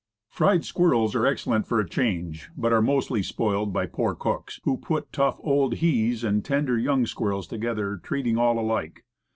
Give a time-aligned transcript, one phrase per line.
[0.31, 4.75] Fried squirrels are excellent for a change, but are mostly spoiled by poor cooks, who
[4.77, 9.03] put tough old he's and tender young squirrels together, treating all alike.